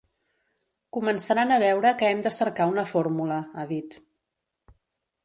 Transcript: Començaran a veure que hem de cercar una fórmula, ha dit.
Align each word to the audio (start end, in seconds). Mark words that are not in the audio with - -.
Començaran 0.97 1.53
a 1.55 1.59
veure 1.63 1.91
que 1.99 2.09
hem 2.13 2.23
de 2.29 2.31
cercar 2.39 2.67
una 2.73 2.87
fórmula, 2.95 3.39
ha 3.53 3.67
dit. 3.75 3.95